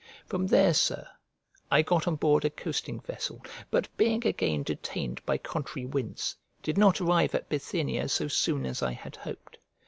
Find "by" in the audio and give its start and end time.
5.27-5.37